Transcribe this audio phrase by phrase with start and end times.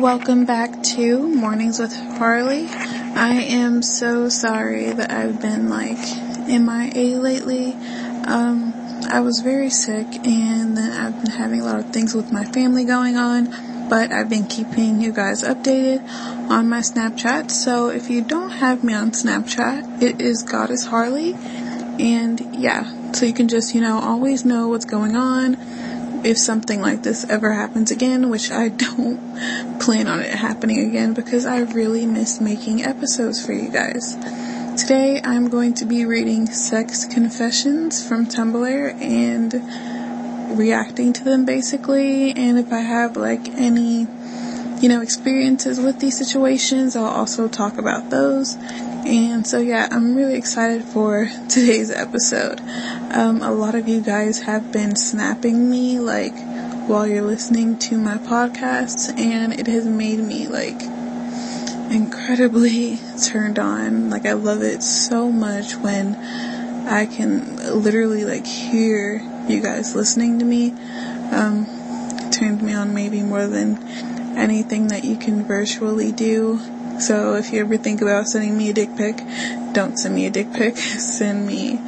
[0.00, 2.68] Welcome back to Mornings with Harley.
[2.68, 5.98] I am so sorry that I've been like
[6.46, 7.72] MIA lately.
[8.24, 8.72] Um,
[9.10, 12.44] I was very sick and then I've been having a lot of things with my
[12.44, 16.08] family going on, but I've been keeping you guys updated
[16.48, 17.50] on my Snapchat.
[17.50, 21.34] So if you don't have me on Snapchat, it is Goddess Harley.
[21.98, 25.56] And yeah, so you can just, you know, always know what's going on
[26.24, 31.14] if something like this ever happens again, which I don't plan on it happening again
[31.14, 34.16] because I really miss making episodes for you guys.
[34.76, 42.32] Today I'm going to be reading sex confessions from Tumblr and reacting to them basically.
[42.32, 44.06] And if I have like any,
[44.80, 48.56] you know, experiences with these situations, I'll also talk about those.
[49.06, 52.60] And so yeah, I'm really excited for today's episode.
[53.12, 56.34] Um, a lot of you guys have been snapping me like
[56.88, 60.80] while you're listening to my podcasts and it has made me like
[61.90, 64.10] incredibly turned on.
[64.10, 66.16] Like I love it so much when
[66.86, 70.72] I can literally like hear you guys listening to me.
[71.30, 71.66] Um,
[72.30, 73.78] turned me on maybe more than
[74.36, 76.60] anything that you can virtually do.
[77.00, 79.16] So if you ever think about sending me a dick pic,
[79.72, 80.76] don't send me a dick pic.
[80.76, 81.78] send me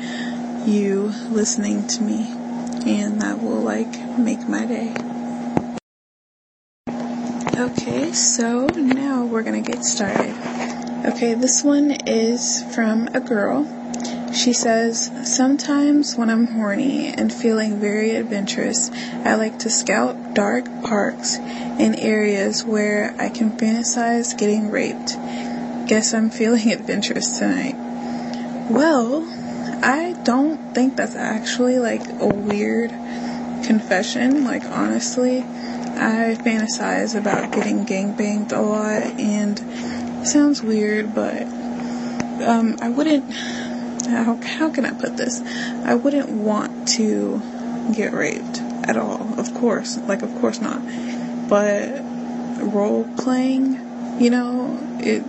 [0.66, 2.26] you listening to me.
[2.86, 4.94] And that will like make my day.
[7.56, 10.34] Okay, so now we're gonna get started.
[11.04, 13.64] Okay, this one is from a girl.
[14.32, 18.90] She says, Sometimes when I'm horny and feeling very adventurous,
[19.24, 25.16] I like to scout dark parks and areas where I can fantasize getting raped.
[25.88, 27.74] Guess I'm feeling adventurous tonight.
[28.70, 29.26] Well,
[29.82, 32.90] I don't think that's actually like a weird
[33.64, 34.44] confession.
[34.44, 39.58] Like, honestly, I fantasize about getting gangbanged a lot, and
[40.26, 41.42] sounds weird, but
[42.42, 43.24] um, I wouldn't.
[44.10, 45.40] How, how can I put this?
[45.84, 47.40] I wouldn't want to
[47.94, 49.38] get raped at all.
[49.38, 50.80] Of course, like of course not.
[51.48, 52.00] But
[52.60, 55.24] role playing, you know, it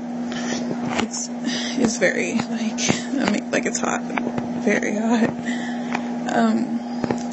[1.04, 1.30] it's
[1.78, 2.80] it's very like
[3.20, 4.02] I mean like it's hot,
[4.64, 5.30] very hot.
[6.34, 6.78] Um,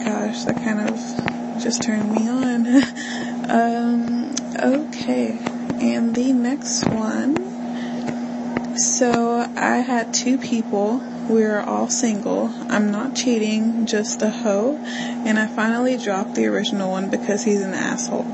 [0.05, 2.83] gosh, that kind of just turned me on.
[3.49, 5.39] Um, okay.
[5.81, 8.77] And the next one.
[8.77, 11.01] So I had two people.
[11.29, 12.51] We were all single.
[12.71, 14.79] I'm not cheating, just a hoe.
[14.79, 18.25] And I finally dropped the original one because he's an asshole.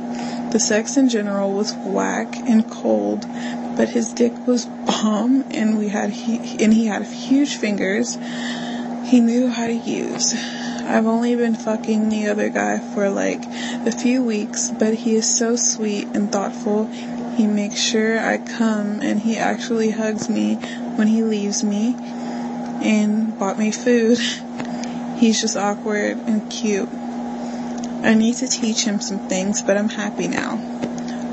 [0.53, 3.23] The sex in general was whack and cold,
[3.77, 8.17] but his dick was bomb and we had he, and he had huge fingers.
[9.07, 10.33] He knew how to use.
[10.33, 15.37] I've only been fucking the other guy for like a few weeks, but he is
[15.37, 16.87] so sweet and thoughtful.
[17.35, 20.55] He makes sure I come and he actually hugs me
[20.95, 21.97] when he leaves me
[22.85, 24.19] and bought me food.
[25.17, 26.89] He's just awkward and cute.
[26.89, 30.61] I need to teach him some things, but I'm happy now.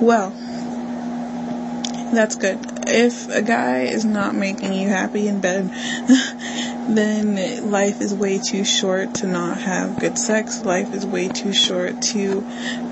[0.02, 0.32] Well,
[2.14, 2.60] that's good.
[2.88, 5.70] If a guy is not making you happy in bed,
[6.90, 10.64] then life is way too short to not have good sex.
[10.64, 12.42] Life is way too short to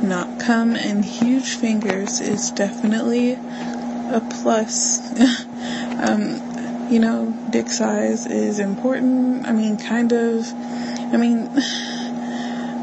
[0.01, 0.75] not come.
[0.75, 4.99] And huge fingers is definitely a plus.
[6.01, 6.48] um,
[6.89, 9.45] you know, dick size is important.
[9.47, 10.51] I mean, kind of.
[10.51, 11.47] I mean,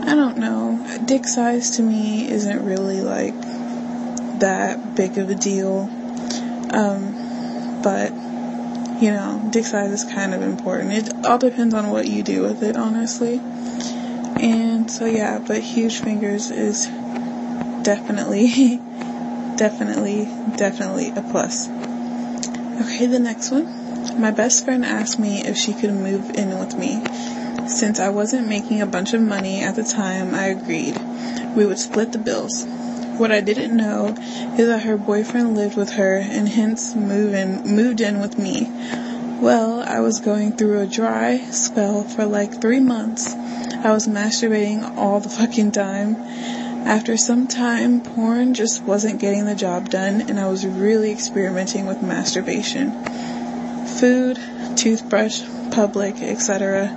[0.07, 1.01] I don't know.
[1.05, 3.35] Dick size to me isn't really like
[4.39, 5.91] that big of a deal.
[6.73, 8.13] Um, but
[9.01, 10.93] you know, dick size is kind of important.
[10.93, 13.39] It all depends on what you do with it, honestly.
[13.39, 16.87] And so yeah, but huge fingers is
[17.83, 18.77] definitely,
[19.57, 21.69] definitely, definitely a plus.
[21.69, 23.86] Okay, the next one.
[24.15, 27.03] My best friend asked me if she could move in with me.
[27.69, 30.97] Since I wasn't making a bunch of money at the time, I agreed.
[31.57, 32.65] We would split the bills.
[33.19, 34.15] What I didn't know
[34.59, 38.71] is that her boyfriend lived with her and hence move in, moved in with me.
[39.41, 43.35] Well, I was going through a dry spell for like three months.
[43.35, 46.17] I was masturbating all the fucking time.
[46.87, 51.87] After some time, porn just wasn't getting the job done and I was really experimenting
[51.87, 52.93] with masturbation.
[53.99, 54.39] Food,
[54.77, 56.95] toothbrush, public, etc.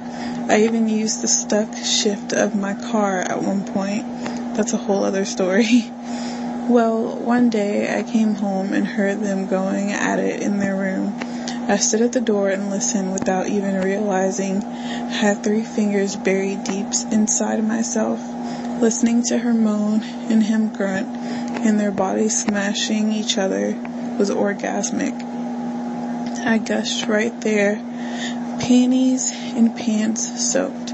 [0.49, 4.05] I even used the stuck shift of my car at one point.
[4.55, 5.91] That's a whole other story.
[6.69, 11.15] Well, one day I came home and heard them going at it in their room.
[11.67, 16.85] I stood at the door and listened without even realizing had three fingers buried deep
[17.11, 18.19] inside myself.
[18.81, 23.73] Listening to her moan and him grunt, and their bodies smashing each other
[24.19, 25.28] was orgasmic.
[26.45, 27.75] I gushed right there,
[28.59, 30.94] panties and pants soaked.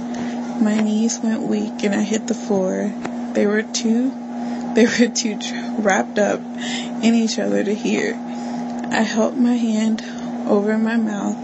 [0.61, 2.93] My knees went weak and I hit the floor.
[3.33, 4.09] They were too,
[4.75, 5.37] they were too
[5.77, 8.13] wrapped up in each other to hear.
[8.15, 10.01] I held my hand
[10.47, 11.37] over my mouth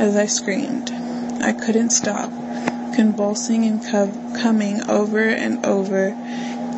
[0.00, 0.90] as I screamed.
[1.40, 2.30] I couldn't stop,
[2.94, 6.10] convulsing and co- coming over and over,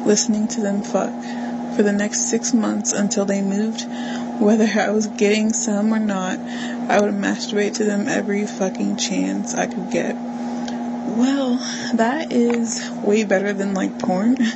[0.06, 1.12] listening to them fuck
[1.74, 3.86] for the next six months until they moved.
[4.40, 9.54] Whether I was getting some or not, I would masturbate to them every fucking chance
[9.54, 10.14] I could get.
[10.14, 11.56] Well,
[11.94, 14.36] that is way better than like porn.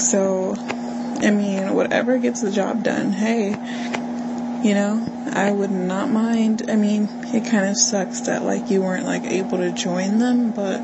[0.00, 3.50] So, I mean, whatever gets the job done, hey,
[4.66, 6.70] you know, I would not mind.
[6.70, 10.52] I mean, it kind of sucks that like you weren't like able to join them,
[10.52, 10.80] but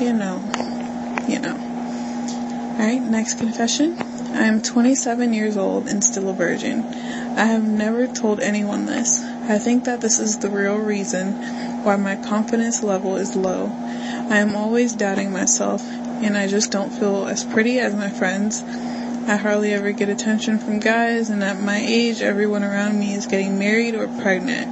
[0.00, 0.42] you know,
[1.28, 1.54] you know.
[2.80, 4.09] Alright, next confession.
[4.32, 6.84] I am 27 years old and still a virgin.
[6.84, 9.22] I have never told anyone this.
[9.22, 11.32] I think that this is the real reason
[11.82, 13.66] why my confidence level is low.
[14.30, 18.62] I am always doubting myself and I just don't feel as pretty as my friends.
[18.62, 23.26] I hardly ever get attention from guys and at my age everyone around me is
[23.26, 24.68] getting married or pregnant.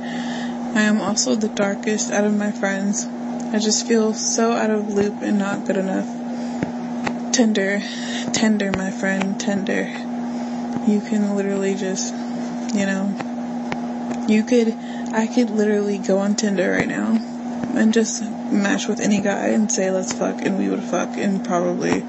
[0.77, 3.07] I am also the darkest out of my friends.
[3.07, 6.18] I just feel so out of loop and not good enough.
[7.39, 7.81] Tinder,
[8.33, 9.85] Tinder, my friend, Tinder.
[10.89, 12.13] You can literally just,
[12.75, 13.15] you know,
[14.29, 14.75] you could,
[15.13, 17.17] I could literally go on Tinder right now
[17.77, 21.39] and just match with any guy and say let's fuck and we would fuck in
[21.39, 22.01] probably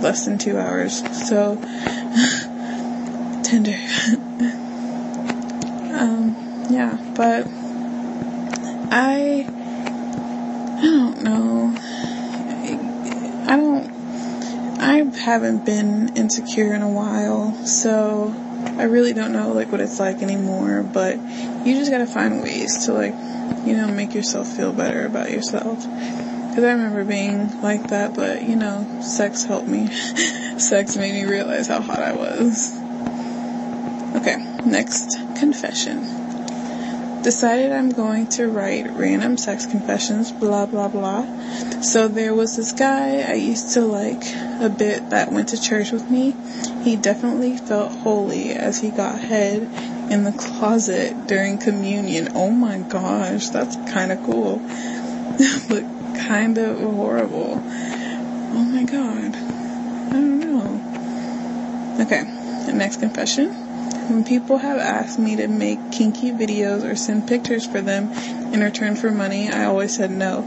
[0.00, 0.98] less than two hours.
[1.28, 1.56] So,
[3.42, 3.72] Tinder.
[5.98, 6.36] um,
[6.70, 7.48] yeah, but
[8.92, 9.48] I,
[10.78, 11.74] I don't know.
[13.48, 13.96] I don't,
[14.78, 18.32] I haven't been insecure in a while, so
[18.78, 21.16] I really don't know like what it's like anymore, but
[21.66, 23.12] you just gotta find ways to like,
[23.66, 25.82] you know, make yourself feel better about yourself.
[25.82, 29.88] Cause I remember being like that, but you know, sex helped me.
[30.58, 32.78] sex made me realize how hot I was.
[34.14, 36.25] Okay, next confession.
[37.26, 41.26] Decided I'm going to write random sex confessions, blah blah blah.
[41.80, 44.22] So there was this guy I used to like
[44.60, 46.36] a bit that went to church with me.
[46.84, 49.62] He definitely felt holy as he got head
[50.08, 52.28] in the closet during communion.
[52.36, 54.58] Oh my gosh, that's kind of cool.
[55.68, 55.82] but
[56.28, 57.60] kind of horrible.
[57.60, 59.34] Oh my god.
[59.34, 62.04] I don't know.
[62.04, 62.22] Okay,
[62.72, 63.65] next confession.
[64.08, 68.12] When people have asked me to make kinky videos or send pictures for them
[68.52, 70.42] in return for money, I always said no.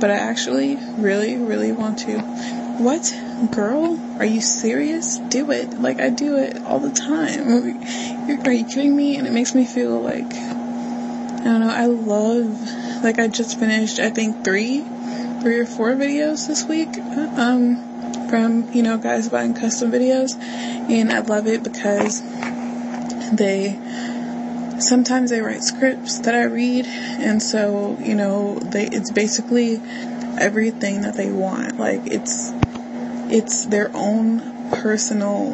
[0.00, 2.20] But I actually really, really want to.
[2.20, 3.12] What?
[3.50, 3.98] Girl?
[4.18, 5.18] Are you serious?
[5.18, 5.80] Do it.
[5.80, 8.46] Like, I do it all the time.
[8.46, 9.16] Are you kidding me?
[9.16, 13.98] And it makes me feel like, I don't know, I love, like, I just finished,
[13.98, 14.84] I think, three
[15.40, 20.38] three or four videos this week um, from, you know, guys buying custom videos.
[20.38, 22.20] And I love it because
[23.32, 23.78] they,
[24.78, 26.86] sometimes they write scripts that I read.
[26.86, 29.80] And so, you know, they, it's basically
[30.38, 31.78] everything that they want.
[31.78, 32.52] Like it's,
[33.32, 35.50] it's their own personal,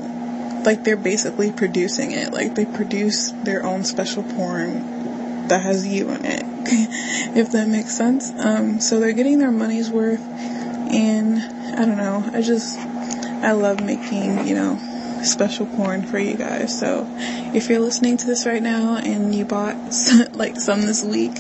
[0.65, 2.33] like they're basically producing it.
[2.33, 6.57] Like they produce their own special porn that has you in it.
[7.37, 8.33] if that makes sense.
[8.37, 11.39] Um, so they're getting their money's worth, and
[11.79, 12.29] I don't know.
[12.33, 14.96] I just I love making you know
[15.27, 16.79] special porn for you guys.
[16.79, 17.07] So
[17.55, 19.77] if you're listening to this right now and you bought
[20.33, 21.39] like some this week,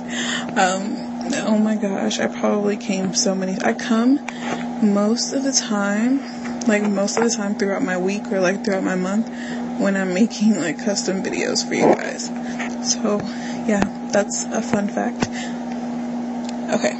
[0.57, 1.17] um,
[1.47, 3.57] oh my gosh, I probably came so many.
[3.63, 4.27] I come
[4.83, 6.21] most of the time,
[6.67, 9.29] like most of the time throughout my week or like throughout my month
[9.81, 12.27] when I'm making like custom videos for you guys.
[12.93, 13.19] So
[13.67, 15.29] yeah, that's a fun fact.
[16.75, 16.93] Okay.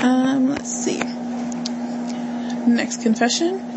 [0.00, 0.98] Um, let's see.
[2.66, 3.75] Next confession.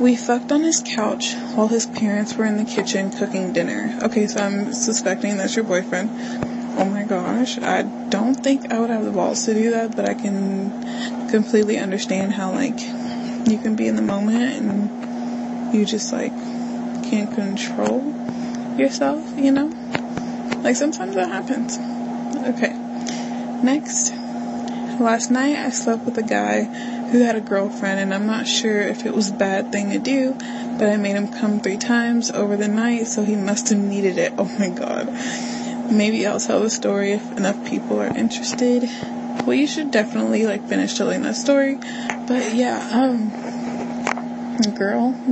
[0.00, 3.98] We fucked on his couch while his parents were in the kitchen cooking dinner.
[4.02, 6.10] Okay, so I'm suspecting that's your boyfriend.
[6.78, 10.08] Oh my gosh, I don't think I would have the balls to do that, but
[10.08, 16.12] I can completely understand how, like, you can be in the moment and you just,
[16.12, 16.32] like,
[17.04, 18.00] can't control
[18.78, 19.70] yourself, you know?
[20.62, 21.78] Like sometimes that happens.
[22.56, 22.72] Okay.
[23.62, 24.12] Next.
[25.00, 28.80] Last night I slept with a guy who had a girlfriend and I'm not sure
[28.80, 30.32] if it was a bad thing to do,
[30.78, 34.16] but I made him come three times over the night, so he must have needed
[34.18, 34.32] it.
[34.38, 35.08] Oh my god.
[35.92, 38.88] Maybe I'll tell the story if enough people are interested.
[39.44, 41.74] Well, you should definitely like finish telling that story.
[41.74, 43.30] But yeah, um,
[44.74, 45.12] girl,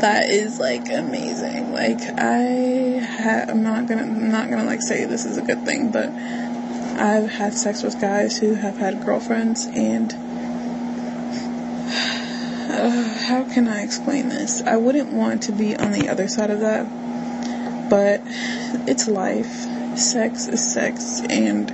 [0.00, 1.72] that is like amazing.
[1.72, 5.64] Like I ha- I'm not gonna I'm not gonna like say this is a good
[5.64, 10.12] thing, but I've had sex with guys who have had girlfriends and
[12.78, 14.62] uh, how can I explain this?
[14.62, 16.86] I wouldn't want to be on the other side of that,
[17.90, 18.22] but
[18.88, 19.66] it's life.
[19.98, 21.72] Sex is sex and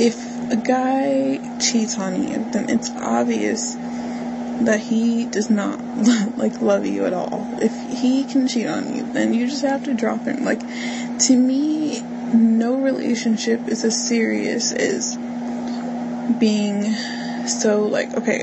[0.00, 0.16] if
[0.50, 5.78] a guy cheats on you, then it's obvious that he does not
[6.36, 7.58] like love you at all.
[7.60, 10.44] If he can cheat on you, then you just have to drop him.
[10.44, 12.00] Like to me,
[12.32, 15.16] no relationship is as serious as
[16.38, 16.92] being
[17.46, 18.42] so like okay.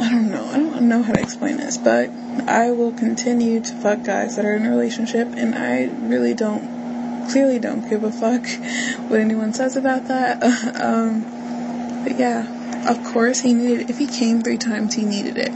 [0.00, 0.44] I don't know.
[0.44, 2.10] I don't know how to explain this, but
[2.46, 7.28] I will continue to fuck guys that are in a relationship, and I really don't,
[7.30, 8.46] clearly don't give a fuck
[9.08, 10.42] what anyone says about that.
[10.80, 15.52] um, but yeah, of course he needed if he came three times he needed it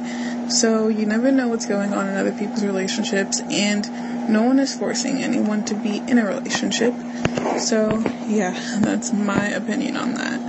[0.51, 3.89] so you never know what's going on in other people's relationships and
[4.29, 6.93] no one is forcing anyone to be in a relationship
[7.59, 10.41] so yeah that's my opinion on that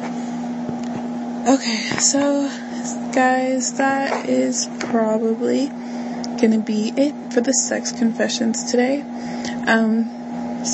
[1.47, 2.49] okay so
[3.13, 5.67] guys that is probably
[6.41, 9.01] gonna be it for the sex confessions today
[9.67, 10.05] um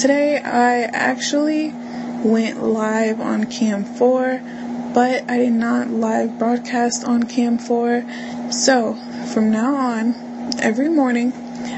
[0.01, 1.71] today i actually
[2.23, 4.41] went live on cam 4
[4.93, 8.05] but I did not live broadcast on Cam 4.
[8.51, 8.95] So,
[9.33, 11.31] from now on, every morning,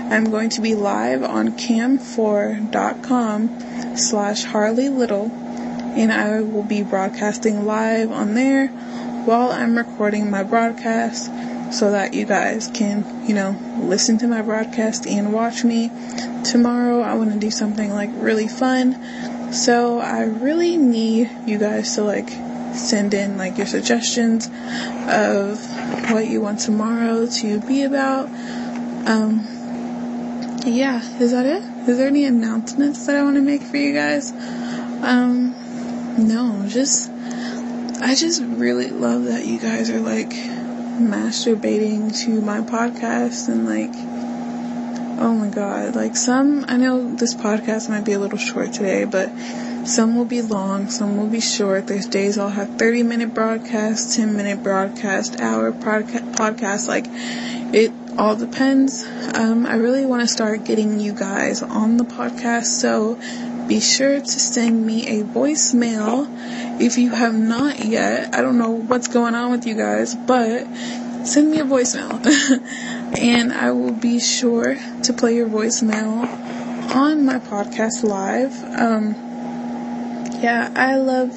[0.09, 7.65] I'm going to be live on cam4.com slash Harley Little, and I will be broadcasting
[7.65, 8.69] live on there
[9.25, 11.25] while I'm recording my broadcast
[11.73, 15.89] so that you guys can, you know, listen to my broadcast and watch me.
[16.43, 19.53] Tomorrow, I want to do something like really fun.
[19.53, 22.29] So, I really need you guys to like
[22.75, 24.47] send in like your suggestions
[25.07, 25.59] of
[26.11, 28.27] what you want tomorrow to be about.
[29.07, 29.47] Um,
[30.65, 31.63] yeah, is that it?
[31.89, 34.31] Is there any announcements that I want to make for you guys?
[34.31, 35.55] Um,
[36.17, 37.10] no, just,
[38.03, 43.93] I just really love that you guys are like masturbating to my podcast and like,
[45.21, 49.05] oh my god, like some, I know this podcast might be a little short today,
[49.05, 49.29] but
[49.85, 51.85] some will be long, some will be short.
[51.85, 56.87] There's days I'll have 30 minute broadcasts, 10 minute broadcast, hour podca- podcast.
[56.87, 59.05] Like, it all depends.
[59.35, 63.19] Um, I really want to start getting you guys on the podcast, so
[63.67, 66.27] be sure to send me a voicemail
[66.81, 68.33] if you have not yet.
[68.35, 70.65] I don't know what's going on with you guys, but
[71.25, 72.11] send me a voicemail.
[73.19, 76.27] and I will be sure to play your voicemail
[76.95, 78.63] on my podcast live.
[78.63, 79.13] Um,
[80.41, 81.29] yeah, I love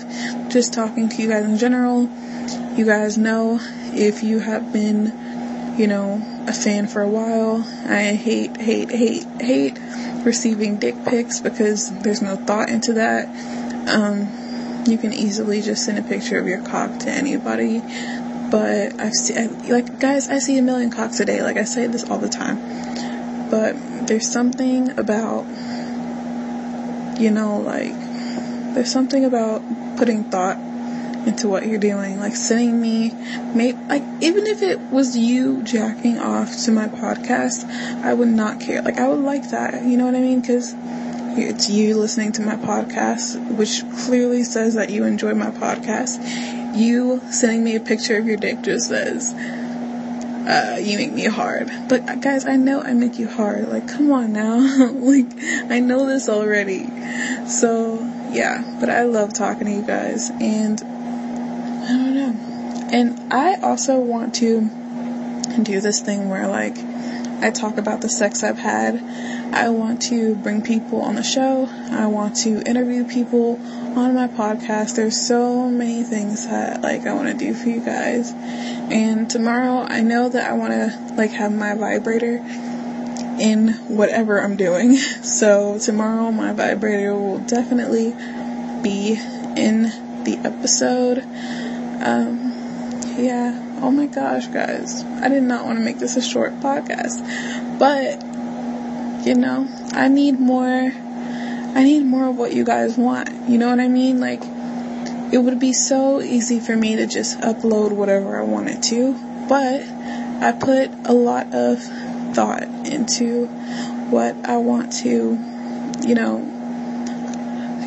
[0.51, 2.09] just talking to you guys in general.
[2.77, 3.61] You guys know
[3.93, 9.25] if you have been, you know, a fan for a while, I hate, hate, hate,
[9.41, 9.79] hate
[10.25, 13.29] receiving dick pics because there's no thought into that.
[13.89, 14.44] Um,
[14.87, 17.83] you can easily just send a picture of your cock to anybody.
[18.51, 21.43] But I've seen, like, guys, I see a million cocks a day.
[21.43, 23.51] Like, I say this all the time.
[23.51, 25.45] But there's something about,
[27.19, 27.95] you know, like,
[28.75, 29.63] there's something about
[29.97, 30.59] putting thought
[31.27, 32.19] into what you're doing.
[32.19, 33.11] Like sending me,
[33.55, 37.65] maybe, like, even if it was you jacking off to my podcast,
[38.05, 38.83] I would not care.
[38.83, 39.85] Like, I would like that.
[39.85, 40.41] You know what I mean?
[40.41, 40.75] Because
[41.37, 46.77] it's you listening to my podcast, which clearly says that you enjoy my podcast.
[46.77, 49.33] You sending me a picture of your dick just says,
[50.47, 51.71] uh, you make me hard.
[51.89, 53.69] But uh, guys, I know I make you hard.
[53.69, 54.59] Like, come on now.
[54.93, 55.27] like,
[55.71, 56.87] I know this already.
[57.47, 57.99] So,
[58.31, 62.89] yeah, but I love talking to you guys, and I don't know.
[62.93, 64.71] And I also want to
[65.63, 66.77] do this thing where, like,
[67.43, 68.95] I talk about the sex I've had.
[69.55, 71.69] I want to bring people on the show.
[71.91, 73.55] I want to interview people
[73.97, 74.97] on my podcast.
[74.97, 78.33] There's so many things that like I want to do for you guys.
[78.33, 82.37] And tomorrow I know that I want to like have my vibrator
[83.39, 84.97] in whatever I'm doing.
[85.25, 88.11] So tomorrow my vibrator will definitely
[88.83, 89.13] be
[89.57, 89.83] in
[90.25, 91.19] the episode.
[92.03, 92.53] Um,
[93.17, 93.79] yeah.
[93.81, 95.03] Oh my gosh, guys.
[95.05, 97.79] I did not want to make this a short podcast.
[97.79, 98.34] But,
[99.25, 103.49] you know, I need more, I need more of what you guys want.
[103.49, 104.21] You know what I mean?
[104.21, 104.43] Like,
[105.33, 109.15] it would be so easy for me to just upload whatever I wanted to.
[109.49, 109.83] But,
[110.41, 111.83] I put a lot of
[112.35, 113.47] thought into
[114.11, 115.39] what I want to,
[116.07, 116.39] you know,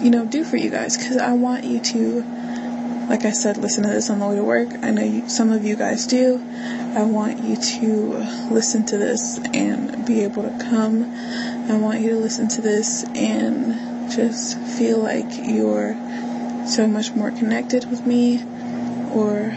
[0.01, 2.36] you know, do for you guys because I want you to
[3.07, 4.69] like I said, listen to this on the way to work.
[4.81, 6.41] I know you, some of you guys do.
[6.95, 11.05] I want you to listen to this and be able to come.
[11.69, 15.93] I want you to listen to this and just feel like you're
[16.67, 18.43] so much more connected with me.
[19.13, 19.55] Or,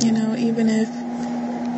[0.00, 0.88] you know, even if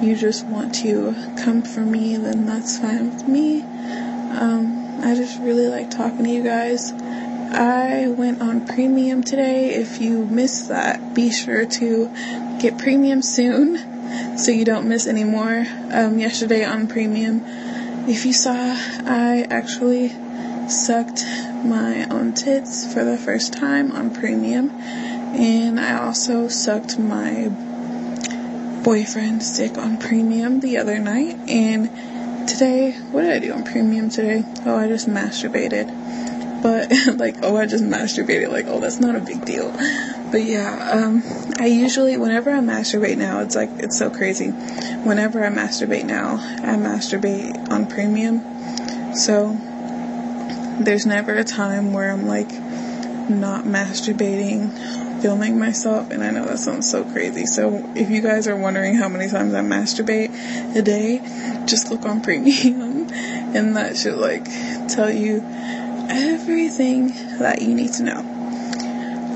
[0.02, 3.62] you just want to come for me, then that's fine with me.
[3.62, 6.92] Um, I just really like talking to you guys.
[7.50, 9.70] I went on premium today.
[9.74, 12.10] If you missed that, be sure to
[12.60, 15.64] get premium soon so you don't miss any more.
[15.90, 17.42] Um, yesterday on premium,
[18.08, 20.10] if you saw, I actually
[20.68, 21.24] sucked
[21.64, 27.48] my own tits for the first time on premium, and I also sucked my
[28.82, 31.36] boyfriend's dick on premium the other night.
[31.48, 34.44] And today, what did I do on premium today?
[34.64, 36.07] Oh, I just masturbated
[36.62, 39.70] but like oh I just masturbated like oh that's not a big deal.
[40.30, 41.22] But yeah um
[41.58, 44.50] I usually whenever I masturbate now it's like it's so crazy.
[44.50, 49.14] Whenever I masturbate now I masturbate on premium.
[49.14, 49.56] So
[50.80, 52.50] there's never a time where I'm like
[53.28, 54.72] not masturbating
[55.20, 57.46] filming myself and I know that sounds so crazy.
[57.46, 61.18] So if you guys are wondering how many times I masturbate a day
[61.66, 64.44] just look on premium and that should like
[64.88, 65.40] tell you
[66.08, 68.38] everything that you need to know.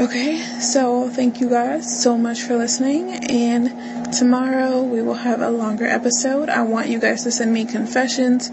[0.00, 5.50] Okay, so thank you guys so much for listening, and tomorrow we will have a
[5.50, 6.49] longer episode.
[6.49, 8.50] I want you guys to send me confessions,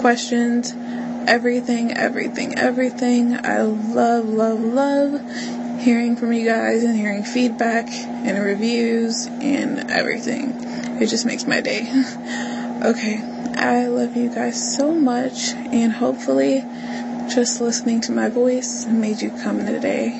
[0.00, 0.74] questions,
[1.28, 3.34] everything, everything, everything.
[3.46, 5.20] I love, love, love
[5.80, 10.52] hearing from you guys and hearing feedback and reviews and everything.
[11.00, 11.82] It just makes my day.
[12.84, 13.22] okay,
[13.56, 16.64] I love you guys so much, and hopefully,
[17.30, 20.10] just listening to my voice made you come today.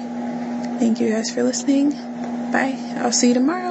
[0.78, 1.90] Thank you guys for listening.
[2.52, 2.78] Bye.
[2.98, 3.69] I'll see you tomorrow.